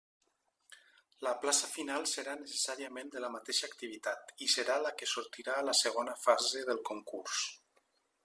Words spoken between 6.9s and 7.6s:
concurs.